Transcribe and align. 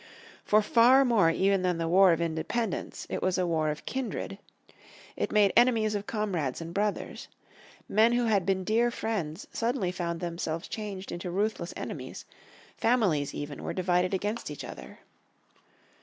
For 0.43 0.63
far 0.63 1.05
more 1.05 1.29
even 1.29 1.61
than 1.61 1.77
the 1.77 1.87
War 1.87 2.11
of 2.11 2.21
Independence, 2.21 3.05
it 3.07 3.21
was 3.21 3.37
a 3.37 3.45
war 3.45 3.69
of 3.69 3.85
kindred. 3.85 4.39
It 5.15 5.31
made 5.31 5.53
enemies 5.55 5.93
of 5.93 6.07
comrades 6.07 6.59
and 6.59 6.73
brothers. 6.73 7.27
Men 7.87 8.13
who 8.13 8.25
had 8.25 8.43
been 8.43 8.63
dear 8.63 8.89
friends 8.89 9.45
suddenly 9.53 9.91
found 9.91 10.19
themselves 10.19 10.67
changed 10.67 11.11
into 11.11 11.29
ruthless 11.29 11.71
enemies, 11.77 12.25
families 12.77 13.35
even 13.35 13.61
were 13.63 13.73
divided 13.73 14.11
against 14.11 14.49
each 14.49 14.63
other. 14.63 14.97